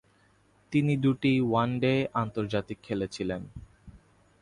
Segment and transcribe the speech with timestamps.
[0.73, 1.93] তিনি দুটি ওয়ানডে
[2.13, 3.41] আন্তর্জাতিক খেলেছিলেন।